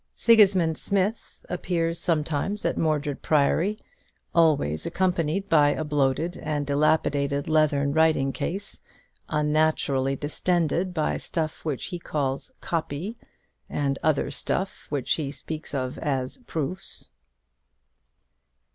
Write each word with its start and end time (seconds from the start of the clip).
Sigismund 0.15 0.79
Smith 0.79 1.45
appears 1.47 1.99
sometimes 1.99 2.65
at 2.65 2.75
Mordred 2.75 3.21
Priory, 3.21 3.77
always 4.33 4.87
accompanied 4.87 5.47
by 5.47 5.69
a 5.75 5.83
bloated 5.83 6.37
and 6.37 6.65
dilapidated 6.65 7.47
leathern 7.47 7.93
writing 7.93 8.33
case, 8.33 8.81
unnaturally 9.29 10.15
distended 10.15 10.91
by 10.91 11.17
stuff 11.17 11.63
which 11.63 11.85
he 11.85 11.99
calls 11.99 12.49
"copy," 12.61 13.15
and 13.69 13.99
other 14.01 14.31
stuff 14.31 14.87
which 14.89 15.11
he 15.13 15.31
speaks 15.31 15.71
of 15.71 15.99
as 15.99 16.39
"proofs." 16.47 17.09